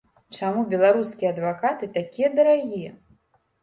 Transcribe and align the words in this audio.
Чаму 0.37 0.63
беларускія 0.71 1.33
адвакаты 1.35 1.93
такія 2.01 2.35
дарагія? 2.41 2.91